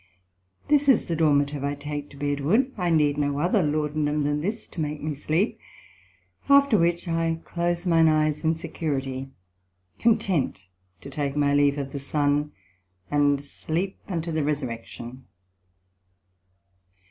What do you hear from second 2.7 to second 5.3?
I need no other Laudanum than this to make me